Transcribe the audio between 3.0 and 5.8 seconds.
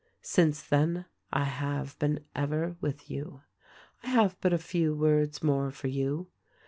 you. "I have but a few words more